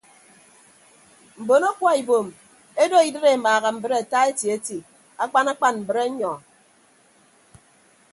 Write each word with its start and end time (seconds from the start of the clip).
Mbon 1.41 1.63
akwa 1.69 1.91
ibom 2.01 2.27
edo 2.83 2.97
idịd 3.07 3.25
emaaha 3.35 3.69
mbre 3.77 3.93
ata 4.01 4.17
eti 4.31 4.45
eti 4.55 4.77
akpan 5.23 5.47
akpan 5.53 5.75
mbrenyọ. 5.83 6.33